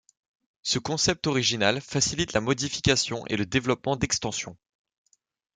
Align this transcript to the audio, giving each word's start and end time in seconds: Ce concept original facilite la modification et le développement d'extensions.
Ce 0.63 0.79
concept 0.79 1.27
original 1.27 1.79
facilite 1.79 2.33
la 2.33 2.41
modification 2.41 3.23
et 3.27 3.37
le 3.37 3.45
développement 3.45 3.95
d'extensions. 3.97 4.57